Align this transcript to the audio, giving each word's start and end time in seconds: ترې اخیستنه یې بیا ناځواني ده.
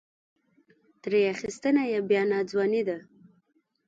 ترې 1.01 1.19
اخیستنه 1.33 1.83
یې 1.91 1.99
بیا 2.09 2.21
ناځواني 2.31 2.81
ده. 2.87 2.97